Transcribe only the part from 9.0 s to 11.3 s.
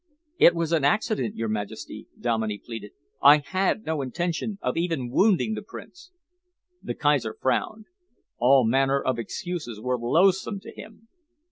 excuses were loathsome to him.